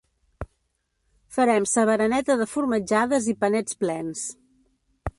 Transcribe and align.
Farem 1.37 1.69
sa 1.73 1.85
bereneta 1.91 2.39
de 2.41 2.49
formatjades 2.57 3.31
i 3.35 3.39
panets 3.45 3.81
plens 3.85 4.29